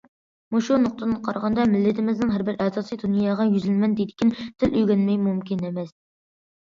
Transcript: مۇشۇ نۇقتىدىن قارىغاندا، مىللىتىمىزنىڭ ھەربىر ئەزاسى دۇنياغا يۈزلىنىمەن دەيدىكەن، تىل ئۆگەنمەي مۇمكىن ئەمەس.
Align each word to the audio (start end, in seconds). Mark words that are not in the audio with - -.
مۇشۇ 0.53 0.75
نۇقتىدىن 0.83 1.17
قارىغاندا، 1.25 1.65
مىللىتىمىزنىڭ 1.73 2.31
ھەربىر 2.35 2.57
ئەزاسى 2.65 2.97
دۇنياغا 3.01 3.45
يۈزلىنىمەن 3.49 3.93
دەيدىكەن، 3.99 4.33
تىل 4.65 4.79
ئۆگەنمەي 4.81 5.21
مۇمكىن 5.27 5.63
ئەمەس. 5.69 5.93